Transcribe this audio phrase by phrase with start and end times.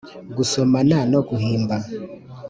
[0.35, 1.77] gusomana no guhimba